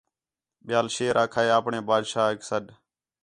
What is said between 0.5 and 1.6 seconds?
ٻِیال شیر آکھا ہِے